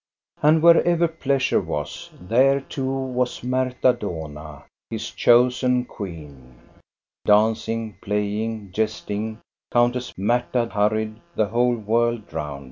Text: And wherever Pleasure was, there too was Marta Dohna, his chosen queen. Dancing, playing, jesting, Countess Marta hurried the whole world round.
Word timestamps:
And 0.41 0.63
wherever 0.63 1.07
Pleasure 1.07 1.61
was, 1.61 2.09
there 2.19 2.59
too 2.59 2.89
was 2.89 3.43
Marta 3.43 3.93
Dohna, 3.93 4.63
his 4.89 5.11
chosen 5.11 5.85
queen. 5.85 6.55
Dancing, 7.27 7.97
playing, 8.01 8.71
jesting, 8.71 9.37
Countess 9.71 10.11
Marta 10.17 10.65
hurried 10.69 11.17
the 11.35 11.49
whole 11.49 11.75
world 11.75 12.33
round. 12.33 12.59